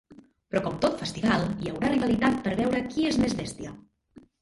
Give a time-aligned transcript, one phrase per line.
[0.53, 3.79] Però com tot festival, hi haurà rivalitat per veure qui és més bèstia.